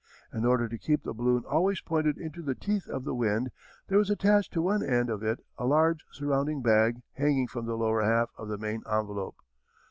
[0.33, 3.51] In order to keep the balloon always pointed into the teeth of the wind
[3.87, 7.77] there is attached to one end of it a large surrounding bag hanging from the
[7.77, 9.35] lower half of the main envelope.